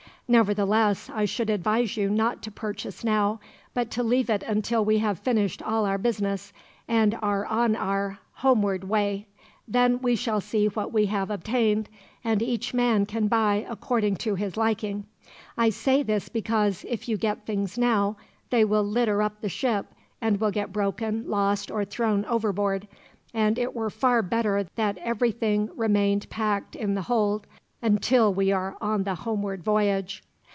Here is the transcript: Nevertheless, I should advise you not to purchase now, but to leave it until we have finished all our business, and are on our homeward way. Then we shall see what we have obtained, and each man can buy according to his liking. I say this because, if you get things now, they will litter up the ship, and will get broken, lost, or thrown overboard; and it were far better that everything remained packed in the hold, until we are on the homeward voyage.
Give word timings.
Nevertheless, 0.33 1.09
I 1.09 1.25
should 1.25 1.49
advise 1.49 1.97
you 1.97 2.09
not 2.09 2.41
to 2.43 2.51
purchase 2.51 3.03
now, 3.03 3.41
but 3.73 3.91
to 3.91 4.01
leave 4.01 4.29
it 4.29 4.43
until 4.43 4.85
we 4.85 4.99
have 4.99 5.19
finished 5.19 5.61
all 5.61 5.85
our 5.85 5.97
business, 5.97 6.53
and 6.87 7.19
are 7.21 7.45
on 7.45 7.75
our 7.75 8.17
homeward 8.35 8.85
way. 8.85 9.27
Then 9.67 9.99
we 10.01 10.15
shall 10.15 10.39
see 10.39 10.67
what 10.67 10.93
we 10.93 11.07
have 11.07 11.29
obtained, 11.31 11.89
and 12.23 12.41
each 12.41 12.73
man 12.73 13.05
can 13.05 13.27
buy 13.27 13.65
according 13.69 14.15
to 14.23 14.35
his 14.35 14.55
liking. 14.55 15.05
I 15.57 15.69
say 15.69 16.01
this 16.01 16.29
because, 16.29 16.85
if 16.87 17.09
you 17.09 17.17
get 17.17 17.45
things 17.45 17.77
now, 17.77 18.15
they 18.51 18.63
will 18.63 18.85
litter 18.85 19.21
up 19.21 19.41
the 19.41 19.49
ship, 19.49 19.87
and 20.21 20.39
will 20.39 20.51
get 20.51 20.71
broken, 20.71 21.27
lost, 21.29 21.69
or 21.69 21.83
thrown 21.83 22.23
overboard; 22.23 22.87
and 23.33 23.59
it 23.59 23.75
were 23.75 23.89
far 23.89 24.21
better 24.21 24.65
that 24.77 24.97
everything 24.99 25.71
remained 25.75 26.29
packed 26.29 26.73
in 26.77 26.93
the 26.95 27.01
hold, 27.01 27.47
until 27.83 28.31
we 28.31 28.51
are 28.51 28.75
on 28.79 29.05
the 29.05 29.15
homeward 29.15 29.63
voyage. 29.63 30.21